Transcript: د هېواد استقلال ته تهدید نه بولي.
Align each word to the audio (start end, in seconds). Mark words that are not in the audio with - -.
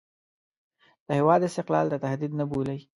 د 1.05 1.07
هېواد 1.19 1.41
استقلال 1.49 1.85
ته 1.91 1.97
تهدید 2.05 2.31
نه 2.39 2.45
بولي. 2.51 2.79